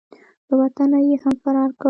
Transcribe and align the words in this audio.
له 0.47 0.53
وطنه 0.61 0.97
یې 1.07 1.15
هم 1.23 1.35
فرار 1.43 1.69
کړ. 1.75 1.79